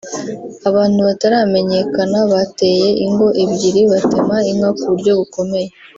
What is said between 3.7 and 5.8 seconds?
batema inka ku buryo bukomeye